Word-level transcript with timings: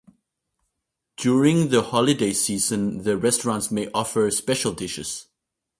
During 1.17 1.67
the 1.69 1.83
holiday 1.83 2.33
season, 2.33 3.03
the 3.03 3.15
restaurant 3.17 3.71
may 3.71 3.87
offer 3.91 4.31
special 4.31 4.71
dishes. 4.71 5.27